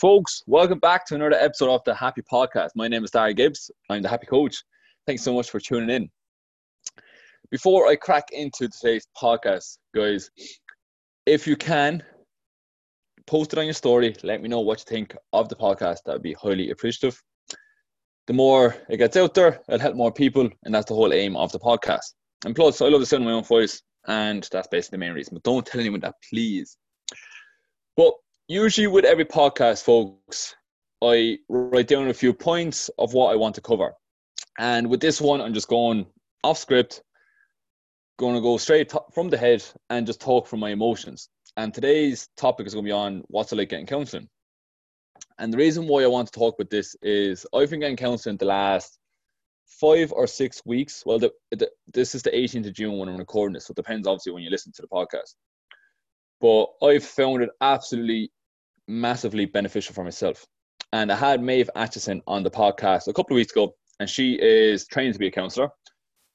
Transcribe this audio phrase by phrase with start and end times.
[0.00, 2.70] Folks, welcome back to another episode of the Happy Podcast.
[2.74, 3.70] My name is Darry Gibbs.
[3.90, 4.56] I'm the Happy Coach.
[5.06, 6.10] Thanks so much for tuning in.
[7.50, 10.30] Before I crack into today's podcast, guys,
[11.26, 12.02] if you can,
[13.26, 14.16] post it on your story.
[14.24, 15.98] Let me know what you think of the podcast.
[16.06, 17.22] That would be highly appreciative.
[18.26, 21.36] The more it gets out there, it'll help more people, and that's the whole aim
[21.36, 22.14] of the podcast.
[22.44, 25.12] And plus, I love the sound of my own voice, and that's basically the main
[25.12, 25.34] reason.
[25.34, 26.76] But don't tell anyone that, please.
[27.96, 28.14] But
[28.52, 30.54] usually, with every podcast, folks,
[31.02, 33.94] I write down a few points of what I want to cover.
[34.58, 36.06] And with this one, I'm just going
[36.44, 37.02] off script,
[38.18, 41.30] going to go straight from the head and just talk from my emotions.
[41.56, 44.28] And today's topic is going to be on what's it like getting counseling.
[45.38, 48.36] And the reason why I want to talk about this is I've been getting counseling
[48.36, 48.98] the last
[49.66, 51.04] five or six weeks.
[51.06, 53.76] Well, the, the, this is the 18th of June when I'm recording this, so it
[53.76, 55.34] depends obviously when you listen to the podcast.
[56.40, 58.30] But I've found it absolutely
[58.88, 60.46] massively beneficial for myself.
[60.92, 64.38] And I had Maeve Atchison on the podcast a couple of weeks ago, and she
[64.40, 65.68] is trained to be a counselor.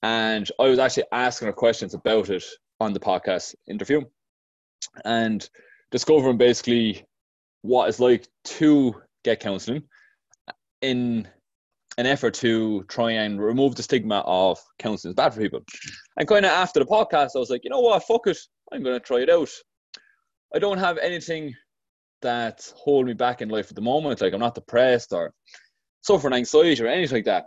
[0.03, 2.43] And I was actually asking her questions about it
[2.79, 4.01] on the podcast interview
[5.05, 5.47] and
[5.91, 7.05] discovering basically
[7.61, 9.83] what it's like to get counseling
[10.81, 11.27] in
[11.97, 15.61] an effort to try and remove the stigma of counseling is bad for people.
[16.17, 18.37] And kind of after the podcast, I was like, you know what, fuck it,
[18.71, 19.49] I'm going to try it out.
[20.53, 21.53] I don't have anything
[22.21, 24.21] that hold me back in life at the moment.
[24.21, 25.33] Like I'm not depressed or
[26.01, 27.45] suffering anxiety or anything like that.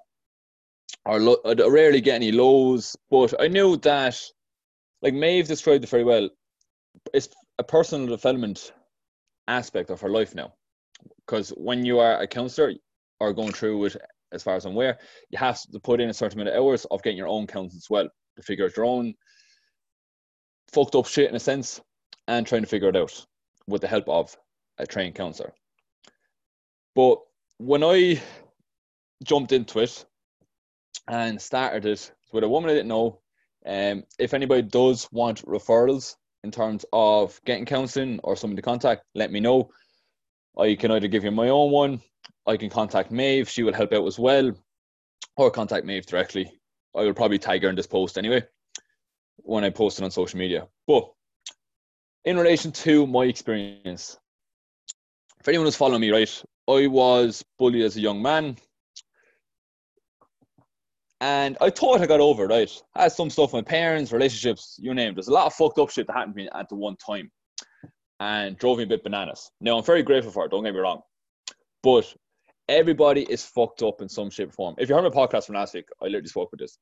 [1.06, 4.20] Or lo- I rarely get any lows, but I knew that,
[5.02, 6.28] like Maeve described it very well.
[7.14, 8.72] It's a personal development
[9.48, 10.52] aspect of her life now.
[11.26, 12.74] Because when you are a counselor
[13.20, 13.96] or going through it,
[14.32, 14.98] as far as I'm aware,
[15.30, 17.76] you have to put in a certain amount of hours of getting your own counts
[17.76, 19.14] as well to figure out your own
[20.72, 21.80] fucked up shit in a sense
[22.28, 23.26] and trying to figure it out
[23.66, 24.36] with the help of
[24.80, 25.52] a trained counselor.
[26.94, 27.20] But
[27.58, 28.20] when I
[29.24, 30.04] jumped into it
[31.08, 33.20] and started it with a woman I didn't know,
[33.66, 39.04] um, if anybody does want referrals in terms of getting counseling or somebody to contact,
[39.14, 39.70] let me know.
[40.58, 42.00] I can either give you my own one,
[42.46, 44.52] I can contact Maeve, she will help out as well,
[45.36, 46.50] or contact Maeve directly.
[46.96, 48.42] I will probably tag her in this post anyway
[49.36, 50.66] when I post it on social media.
[50.86, 51.08] But
[52.24, 54.18] in relation to my experience,
[55.40, 58.56] if anyone who's following me, right, I was bullied as a young man.
[61.22, 62.70] And I thought I got over, right?
[62.94, 65.14] I had some stuff with my parents, relationships, you name it.
[65.16, 67.30] There's a lot of fucked up shit that happened to me at the one time
[68.20, 69.50] and drove me a bit bananas.
[69.60, 71.00] Now, I'm very grateful for it, don't get me wrong.
[71.82, 72.14] But
[72.68, 74.74] everybody is fucked up in some shape or form.
[74.78, 76.78] If you heard my podcast from last week, I literally spoke with this.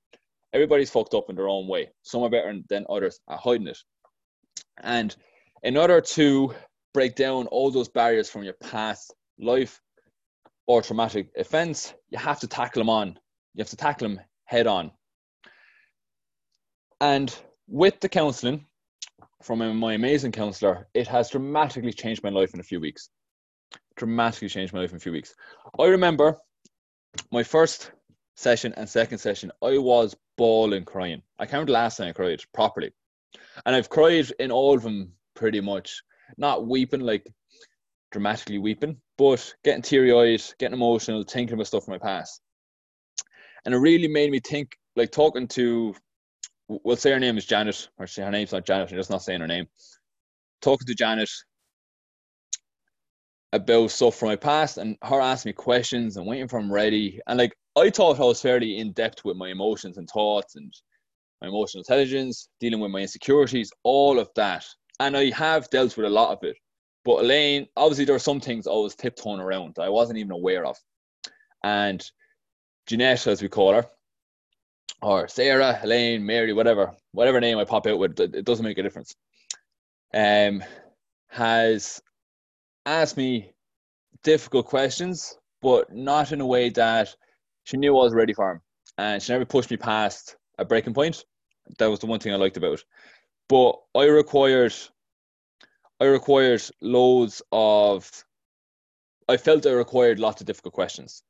[0.53, 1.91] Everybody's fucked up in their own way.
[2.03, 3.79] Some are better than others at hiding it.
[4.83, 5.15] And
[5.63, 6.55] in order to
[6.99, 9.81] break down all those barriers from your past life
[10.67, 13.17] or traumatic events, you have to tackle them on.
[13.55, 14.91] You have to tackle them head on.
[17.01, 17.33] And
[17.69, 18.67] with the counseling
[19.45, 23.11] from my amazing counselor, it has dramatically changed my life in a few weeks.
[23.95, 25.37] Dramatically changed my life in a few weeks.
[25.79, 26.37] I remember
[27.31, 27.93] my first
[28.35, 31.23] session and second session, I was bawling crying.
[31.39, 32.91] I can't remember the last time I cried properly.
[33.65, 36.03] And I've cried in all of them pretty much.
[36.37, 37.27] Not weeping, like
[38.11, 42.41] dramatically weeping, but getting teary eyed, getting emotional, thinking about stuff from my past
[43.65, 44.77] and it really made me think.
[44.97, 45.95] Like talking to,
[46.69, 48.89] we'll say her name is Janet, or say her name's not Janet.
[48.89, 49.67] She's just not saying her name.
[50.61, 51.31] Talking to Janet
[53.53, 57.21] about stuff from my past, and her asking me questions and waiting for I'm ready.
[57.27, 60.73] And like I thought I was fairly in depth with my emotions and thoughts and
[61.41, 64.65] my emotional intelligence, dealing with my insecurities, all of that.
[65.01, 66.57] And I have dealt with a lot of it.
[67.05, 70.67] But Elaine, obviously, there are some things I was tiptoeing around I wasn't even aware
[70.67, 70.77] of.
[71.63, 72.05] And
[72.87, 73.87] Jeanette, as we call her,
[75.01, 78.83] or Sarah, Elaine, Mary, whatever, whatever name I pop out with, it doesn't make a
[78.83, 79.15] difference.
[80.13, 80.63] Um,
[81.29, 82.03] has
[82.87, 83.53] asked me
[84.25, 87.15] difficult questions, but not in a way that
[87.65, 88.63] she knew I was ready for them,
[88.97, 91.25] and she never pushed me past a breaking point.
[91.79, 92.75] That was the one thing I liked about.
[92.75, 92.85] It.
[93.49, 94.75] But I required,
[96.01, 98.25] I required loads of.
[99.29, 101.23] I felt I required lots of difficult questions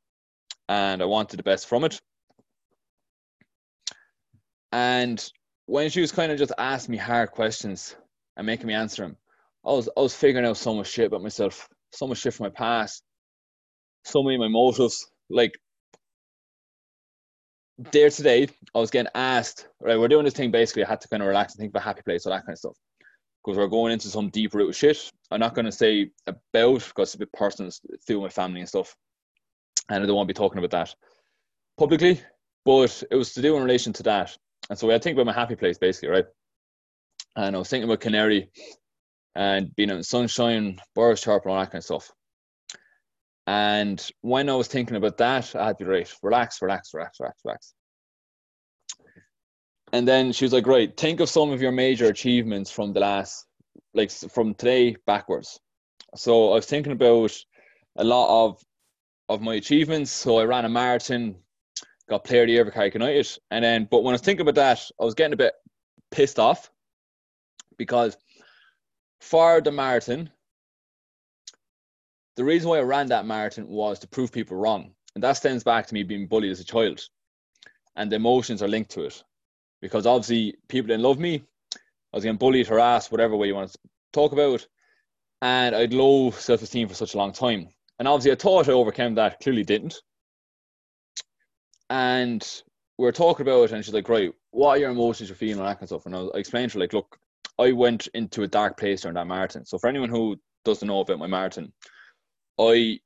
[0.69, 1.99] and I wanted the best from it.
[4.71, 5.31] And
[5.65, 7.95] when she was kind of just asking me hard questions
[8.37, 9.17] and making me answer them,
[9.65, 12.45] I was I was figuring out so much shit about myself, so much shit from
[12.45, 13.03] my past,
[14.05, 15.07] so many of my motives.
[15.29, 15.59] Like
[17.91, 21.07] there today, I was getting asked, right, we're doing this thing basically, I had to
[21.07, 22.77] kind of relax and think about happy place, all that kind of stuff.
[23.43, 25.11] because we're going into some deep root shit.
[25.31, 27.71] I'm not going to say about because it's a bit personal
[28.05, 28.95] through my family and stuff,
[29.89, 30.95] and I don't want to be talking about that
[31.77, 32.21] publicly.
[32.65, 34.37] But it was to do in relation to that,
[34.69, 36.25] and so I think about my happy place basically, right?
[37.35, 38.49] And I was thinking about Canary
[39.35, 42.11] and being in sunshine, birds chirping, all that kind of stuff.
[43.49, 47.19] And when I was thinking about that, I had to be right, relax, relax, relax,
[47.19, 47.73] relax, relax.
[49.91, 52.99] And then she was like, right, think of some of your major achievements from the
[52.99, 53.47] last,
[53.95, 55.59] like from today backwards.
[56.15, 57.35] So I was thinking about
[57.95, 58.61] a lot of
[59.29, 60.11] of my achievements.
[60.11, 61.35] So I ran a marathon,
[62.07, 63.35] got player of the year for Carrick United.
[63.49, 65.55] And then, but when I was thinking about that, I was getting a bit
[66.11, 66.69] pissed off
[67.79, 68.15] because
[69.21, 70.29] for the marathon,
[72.39, 74.93] the reason why I ran that marathon was to prove people wrong.
[75.13, 77.01] And that stems back to me being bullied as a child.
[77.97, 79.21] And the emotions are linked to it.
[79.81, 81.43] Because obviously, people didn't love me.
[81.75, 81.77] I
[82.13, 83.79] was getting bullied, harassed, whatever way you want to
[84.13, 84.65] talk about.
[85.41, 87.67] And I had low self esteem for such a long time.
[87.99, 90.01] And obviously, I thought I overcame that, clearly didn't.
[91.89, 92.41] And
[92.97, 95.59] we were talking about it, and she's like, Right, what are your emotions you're feeling,
[95.59, 96.05] and that kind of stuff.
[96.05, 97.19] And I, was, I explained to her, like, Look,
[97.59, 99.65] I went into a dark place during that marathon.
[99.65, 101.73] So, for anyone who doesn't know about my marathon,
[102.59, 102.99] I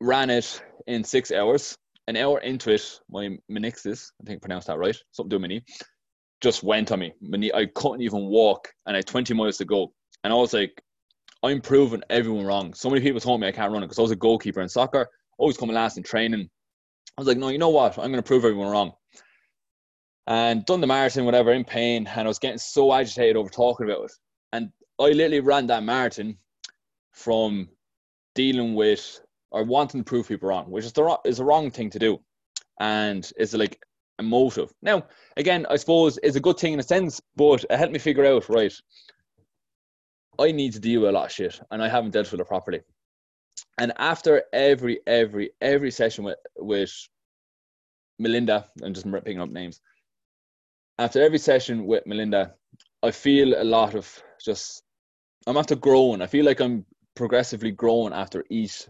[0.00, 1.76] ran it in six hours.
[2.08, 5.48] An hour into it, my meniscus, I think I pronounced that right, something to my
[5.48, 5.64] knee,
[6.40, 7.12] just went on me.
[7.20, 9.92] My knee, I couldn't even walk, and I had 20 miles to go.
[10.22, 10.80] And I was like,
[11.42, 12.74] I'm proving everyone wrong.
[12.74, 14.68] So many people told me I can't run it because I was a goalkeeper in
[14.68, 15.08] soccer,
[15.38, 16.48] always coming last in training.
[17.18, 17.98] I was like, no, you know what?
[17.98, 18.92] I'm going to prove everyone wrong.
[20.28, 23.90] And done the marathon, whatever, in pain, and I was getting so agitated over talking
[23.90, 24.12] about it.
[24.52, 26.36] And I literally ran that marathon
[27.12, 27.68] from
[28.36, 31.90] dealing with or wanting to prove people wrong, which is the is a wrong thing
[31.90, 32.20] to do,
[32.78, 33.82] and it's like
[34.18, 34.72] a motive.
[34.82, 35.06] Now,
[35.36, 38.26] again, I suppose it's a good thing in a sense, but it helped me figure
[38.26, 38.72] out right.
[40.38, 42.46] I need to deal with a lot of shit, and I haven't dealt with it
[42.46, 42.82] properly.
[43.78, 46.92] And after every every every session with with
[48.18, 49.80] Melinda, I'm just picking up names.
[50.98, 52.54] After every session with Melinda,
[53.02, 54.82] I feel a lot of just
[55.46, 56.22] I'm after growing.
[56.22, 56.84] I feel like I'm
[57.16, 58.86] progressively growing after each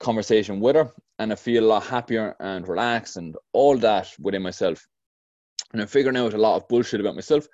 [0.00, 4.42] conversation with her and I feel a lot happier and relaxed and all that within
[4.42, 4.84] myself.
[5.72, 7.46] And I'm figuring out a lot of bullshit about myself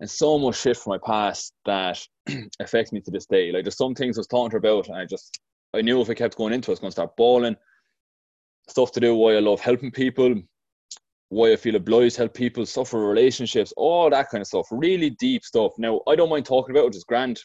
[0.00, 2.00] and so much shit from my past that
[2.60, 3.52] affects me to this day.
[3.52, 5.40] Like there's some things I was talking to her about and I just
[5.74, 7.56] I knew if I kept going into it, I was going to start bawling.
[8.68, 10.34] Stuff to do why I love helping people,
[11.28, 14.66] why I feel obliged to help people, stuff for relationships, all that kind of stuff.
[14.70, 15.72] Really deep stuff.
[15.78, 17.40] Now I don't mind talking about it, which is grand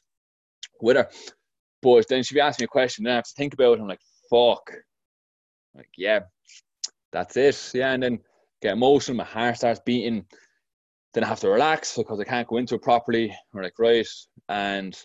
[0.81, 1.09] with her.
[1.83, 3.81] But then she'd be asking me a question, and I have to think about it.
[3.81, 3.99] I'm like,
[4.29, 4.71] fuck.
[4.71, 6.21] I'm like, yeah,
[7.11, 7.71] that's it.
[7.73, 8.19] Yeah, and then
[8.61, 10.25] get emotional, my heart starts beating.
[11.13, 13.35] Then I have to relax because I can't go into it properly.
[13.53, 14.07] We're like, right.
[14.49, 14.97] And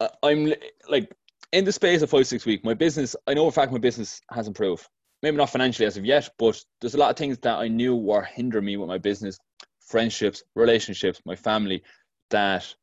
[0.00, 0.54] uh, I'm
[0.88, 1.12] like,
[1.52, 4.20] in the space of five, six weeks, my business, I know in fact my business
[4.30, 4.86] has improved.
[5.22, 7.94] Maybe not financially as of yet, but there's a lot of things that I knew
[7.96, 9.38] were hindering me with my business,
[9.86, 11.82] friendships, relationships, my family,
[12.30, 12.74] that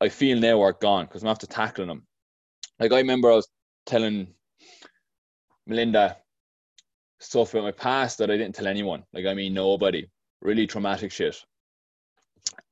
[0.00, 2.06] I feel now are gone because I'm after tackling them.
[2.78, 3.48] Like I remember I was
[3.86, 4.28] telling
[5.66, 6.16] Melinda
[7.20, 9.04] stuff about my past that I didn't tell anyone.
[9.12, 10.06] Like I mean nobody.
[10.40, 11.36] Really traumatic shit.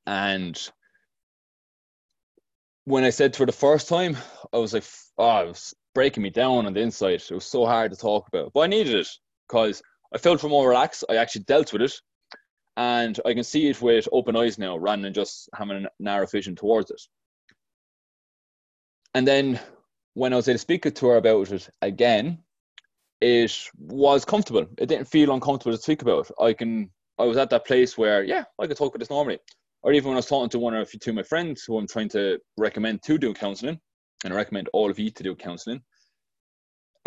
[0.05, 0.57] And
[2.85, 4.15] when I said her the first time,
[4.53, 4.85] I was like,
[5.17, 7.21] oh, it was breaking me down on the inside.
[7.29, 8.53] It was so hard to talk about.
[8.53, 9.09] But I needed it
[9.49, 9.81] because
[10.13, 11.03] I felt more relaxed.
[11.09, 11.93] I actually dealt with it.
[12.77, 16.27] And I can see it with open eyes now rather than just having a narrow
[16.27, 17.01] vision towards it.
[19.17, 19.59] And then
[20.13, 22.37] when I was able to speak to her about it again,
[23.19, 24.67] it was comfortable.
[24.77, 26.29] It didn't feel uncomfortable to speak about.
[26.39, 26.91] I can.
[27.17, 29.39] I was at that place where, yeah, I could talk about this normally.
[29.81, 31.87] Or even when I was talking to one or two of my friends who I'm
[31.87, 33.79] trying to recommend to do counselling,
[34.23, 35.81] and I recommend all of you to do counselling,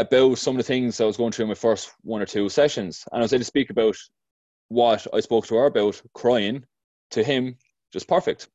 [0.00, 2.48] about some of the things I was going through in my first one or two
[2.48, 3.04] sessions.
[3.12, 3.96] And I was able to speak about
[4.66, 6.64] what I spoke to her about, crying
[7.12, 7.54] to him,
[7.92, 8.48] just perfect.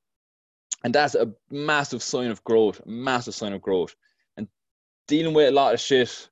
[0.86, 3.96] And that's a massive sign of growth, massive sign of growth.
[4.38, 4.48] And
[5.08, 6.30] dealing with a lot of shit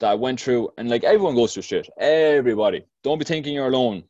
[0.00, 1.86] that I went through, and like everyone goes through shit.
[1.98, 2.86] Everybody.
[3.04, 4.04] Don't be thinking you're alone.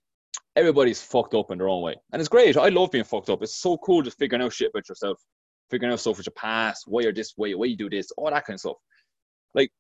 [0.55, 1.97] Everybody's fucked up in their own way.
[2.13, 2.57] And it's great.
[2.57, 3.43] I love being fucked up.
[3.43, 5.19] It's so cool just figuring out shit about yourself,
[5.69, 8.31] figuring out stuff with your past, why you're this way, why you do this, all
[8.31, 8.77] that kind of stuff.
[9.53, 9.73] Like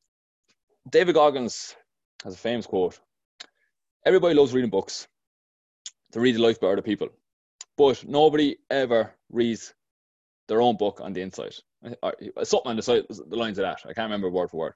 [0.90, 1.76] David Goggins
[2.24, 2.98] has a famous quote.
[4.04, 5.06] Everybody loves reading books
[6.10, 7.08] to read the life of other people.
[7.76, 9.74] But nobody ever reads
[10.48, 11.54] their own book on the inside.
[12.02, 12.12] Uh,
[12.42, 13.80] something on the side, the lines of that.
[13.84, 14.74] I can't remember word for word.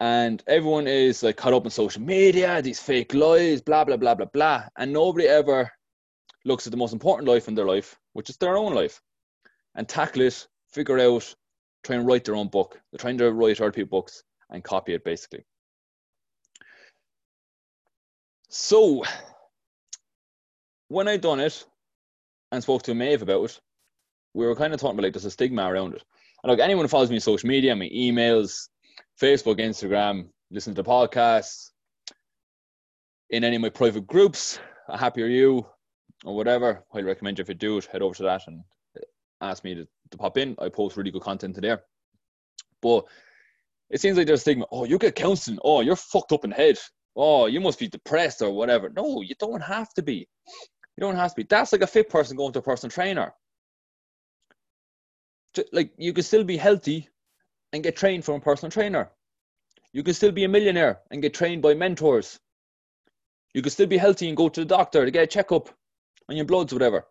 [0.00, 4.14] And everyone is like caught up in social media, these fake lies, blah blah blah
[4.14, 5.70] blah blah, and nobody ever
[6.46, 9.02] looks at the most important life in their life, which is their own life,
[9.74, 11.34] and tackle it, figure out,
[11.84, 12.80] try and write their own book.
[12.90, 15.44] They're trying to write other people's books and copy it basically.
[18.48, 19.04] So
[20.88, 21.64] when I done it
[22.50, 23.60] and spoke to Maeve about it,
[24.34, 26.02] we were kind of talking about like there's a stigma around it.
[26.42, 28.68] And like anyone who follows me on social media, my emails,
[29.20, 31.70] Facebook, Instagram, listen to the podcasts,
[33.30, 34.58] in any of my private groups,
[34.88, 35.66] a happier you
[36.24, 38.62] or whatever, I'd recommend you if you do it, head over to that and
[39.40, 40.56] ask me to, to pop in.
[40.58, 41.82] I post really good content to there.
[42.82, 43.04] But
[43.88, 46.50] it seems like there's a stigma, oh, you get counseling, oh, you're fucked up in
[46.50, 46.78] head.
[47.16, 48.90] Oh, you must be depressed or whatever.
[48.90, 50.28] No, you don't have to be.
[50.96, 51.46] You don't have to be.
[51.48, 53.32] That's like a fit person going to a personal trainer.
[55.72, 57.08] Like you can still be healthy
[57.72, 59.10] and get trained from a personal trainer.
[59.92, 62.38] You can still be a millionaire and get trained by mentors.
[63.54, 65.68] You can still be healthy and go to the doctor to get a checkup
[66.28, 67.04] on your bloods, whatever.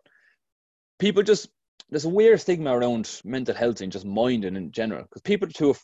[0.98, 1.48] People just
[1.90, 5.48] there's a weird stigma around mental health and just mind and in general because people
[5.48, 5.74] are too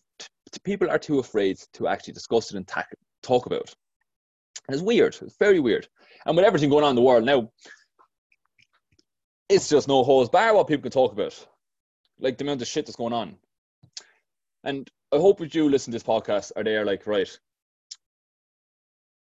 [0.65, 2.69] people are too afraid to actually discuss it and
[3.23, 3.75] talk about.
[4.69, 5.17] And it's weird.
[5.21, 5.89] It's very weird.
[6.25, 7.51] And with everything going on in the world now,
[9.49, 11.47] it's just no holds bar what people can talk about.
[12.19, 13.37] Like the amount of shit that's going on.
[14.65, 17.29] And I hope that you listen to this podcast are there like, right,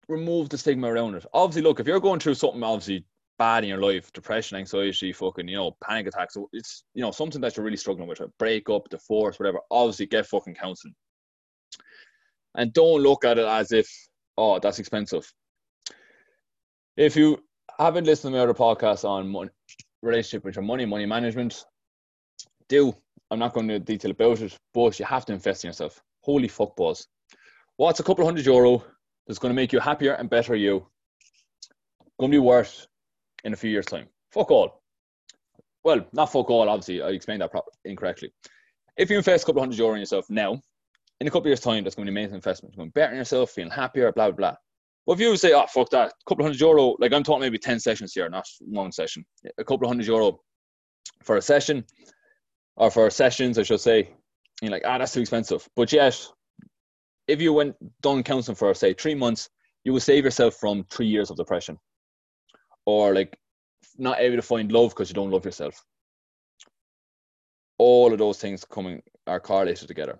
[0.07, 1.25] remove the stigma around it.
[1.33, 3.05] Obviously, look, if you're going through something obviously
[3.37, 7.39] bad in your life, depression, anxiety, fucking, you know, panic attacks, it's, you know, something
[7.41, 10.95] that you're really struggling with, a breakup, divorce, whatever, obviously get fucking counseling.
[12.55, 13.87] And don't look at it as if,
[14.37, 15.31] oh, that's expensive.
[16.97, 17.37] If you
[17.77, 19.49] haven't listened to my other podcast on
[20.01, 21.63] relationship with your money, money management,
[22.69, 22.95] do.
[23.29, 26.01] I'm not going to detail about it, but you have to invest in yourself.
[26.21, 27.07] Holy fuck balls.
[27.75, 28.83] What's a couple hundred euro
[29.27, 30.87] that's going to make you happier and better you?
[32.19, 32.87] Going to be worth
[33.43, 34.07] in a few years' time.
[34.31, 34.81] Fuck all.
[35.83, 37.01] Well, not fuck all, obviously.
[37.01, 37.51] I explained that
[37.85, 38.31] incorrectly.
[38.97, 40.61] If you invest a couple hundred euro in yourself now,
[41.21, 42.73] in a couple of years' time, that's going to be an amazing investment.
[42.73, 44.55] You're going to be better in yourself, feeling happier, blah, blah, blah.
[45.05, 47.57] Well, if you say, oh, fuck that, a couple hundred euro, like I'm talking maybe
[47.57, 49.25] 10 sessions here, not one session,
[49.57, 50.39] a couple hundred euro
[51.23, 51.85] for a session,
[52.79, 54.09] or for sessions, I should say,
[54.61, 55.67] you're like, ah, that's too expensive.
[55.75, 56.19] But yet,
[57.27, 59.49] if you went done counseling for, say, three months,
[59.83, 61.77] you will save yourself from three years of depression
[62.85, 63.37] or like
[63.97, 65.83] not able to find love because you don't love yourself.
[67.77, 70.19] All of those things coming are correlated together.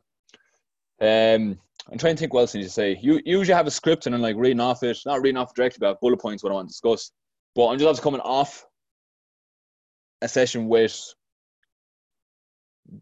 [1.02, 1.58] Um,
[1.90, 2.98] I'm trying to think what else need to say.
[3.02, 5.54] You, you usually have a script and I'm like reading off it, not reading off
[5.56, 7.12] directly, but bullet points what I want to discuss.
[7.56, 8.66] But I'm just coming off
[10.22, 11.14] a session with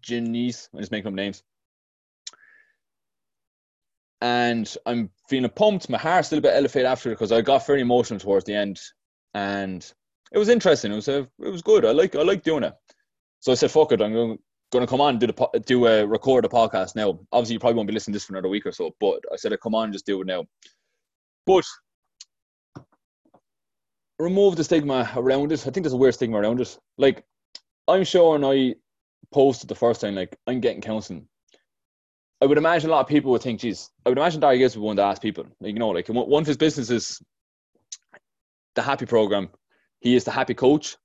[0.01, 0.69] Janice.
[0.73, 1.43] I'm just making up names.
[4.21, 5.89] And I'm feeling pumped.
[5.89, 8.79] My heart's still a bit elevated after because I got very emotional towards the end,
[9.35, 9.83] and
[10.31, 10.91] it was interesting.
[10.91, 11.85] It was a, it was good.
[11.85, 12.73] I like I like doing it.
[13.41, 14.39] So I said, "Fuck it, I'm going,
[14.71, 17.75] to come on and do the do a record a podcast now." Obviously, you probably
[17.75, 19.93] won't be listening to this for another week or so, but I said, come on
[19.93, 20.45] just do it now."
[21.45, 21.65] But
[24.19, 25.61] remove the stigma around it.
[25.67, 26.77] I think there's a weird stigma around it.
[26.97, 27.23] Like
[27.87, 28.75] I'm sure, I
[29.33, 31.27] posted the first time, like I'm getting counseling.
[32.41, 34.77] I would imagine a lot of people would think, geez, I would imagine Darry Gibbs
[34.77, 35.45] would want to ask people.
[35.59, 37.21] Like, you know, like one of his businesses,
[38.75, 39.49] the Happy Program,
[39.99, 40.97] he is the happy coach.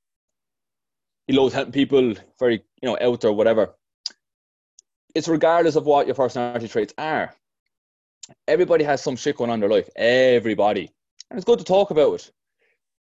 [1.26, 3.74] He loves helping people, very, you know, out there, whatever.
[5.14, 7.34] It's regardless of what your personality traits are.
[8.46, 9.88] Everybody has some shit going on in their life.
[9.96, 10.90] Everybody.
[11.30, 12.30] And it's good to talk about it.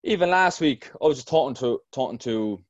[0.04, 2.62] Even last week, I was just talking to talking to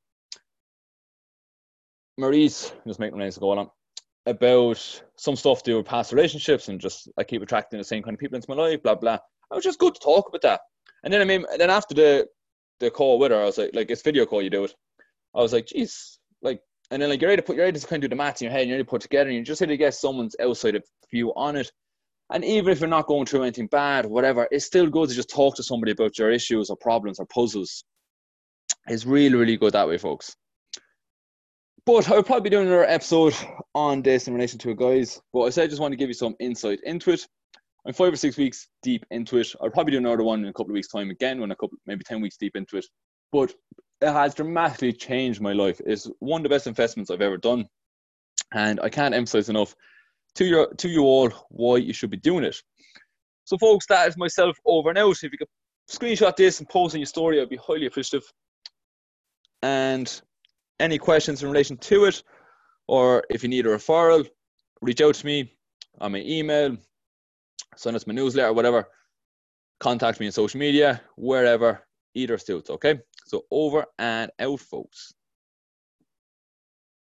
[2.18, 3.70] Maurice, just making names go on,
[4.26, 8.02] about some stuff to do with past relationships and just I keep attracting the same
[8.02, 9.14] kind of people into my life, blah blah.
[9.14, 10.60] It was just good to talk about that.
[11.04, 12.26] And then I mean, then after the
[12.80, 14.74] the call with her, I was like, like it's video call, you do it.
[15.34, 16.60] I was like, geez, like,
[16.90, 18.40] and then like you're ready to put, you're ready to kind of do the maths
[18.40, 19.94] in your head, and you're ready to put together, and you just ready to get
[19.94, 21.70] someone's outside of view on it.
[22.30, 25.30] And even if you're not going through anything bad, whatever, it's still good to just
[25.30, 27.84] talk to somebody about your issues or problems or puzzles.
[28.86, 30.36] It's really, really good that way, folks.
[31.86, 33.34] But I'll probably be doing another episode
[33.74, 35.20] on this in relation to it, guys.
[35.32, 37.26] But I said I just want to give you some insight into it.
[37.86, 39.48] I'm five or six weeks deep into it.
[39.62, 41.78] I'll probably do another one in a couple of weeks' time again, when a couple,
[41.86, 42.86] maybe ten weeks deep into it.
[43.32, 43.54] But
[44.00, 45.80] it has dramatically changed my life.
[45.86, 47.66] It's one of the best investments I've ever done,
[48.52, 49.74] and I can't emphasize enough
[50.34, 52.60] to your to you all why you should be doing it.
[53.44, 55.16] So, folks, that is myself over and out.
[55.22, 55.48] If you could
[55.90, 58.30] screenshot this and post in your story, I'd be highly appreciative.
[59.62, 60.20] And
[60.80, 62.22] any questions in relation to it,
[62.86, 64.26] or if you need a referral,
[64.80, 65.52] reach out to me
[66.00, 66.76] on my email,
[67.76, 68.88] send us my newsletter, whatever.
[69.80, 72.70] Contact me on social media, wherever, either suits.
[72.70, 75.14] Okay, so over and out, folks.